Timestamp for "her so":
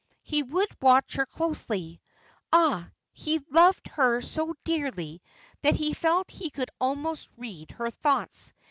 3.89-4.55